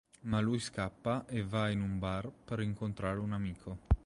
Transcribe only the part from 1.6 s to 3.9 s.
in un bar per incontrare un amico.